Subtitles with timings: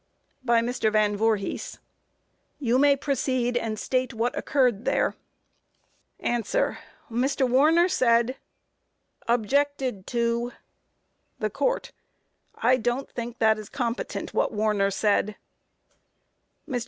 [0.43, 0.91] By MR.
[0.91, 1.79] VAN VOORHIS: Q.
[2.57, 5.15] You may proceed and state what occurred there?
[6.21, 6.41] A.
[7.11, 7.47] Mr.
[7.47, 8.37] Warner said
[9.27, 10.53] Objected to.
[11.37, 11.91] THE COURT:
[12.55, 15.35] I don't think that is competent, what Warner said:
[16.67, 16.79] MR.